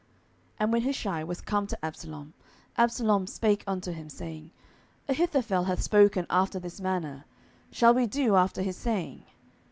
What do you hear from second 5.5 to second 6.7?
hath spoken after